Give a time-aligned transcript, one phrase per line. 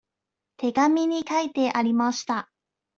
[0.57, 2.49] 手紙に書いてありました。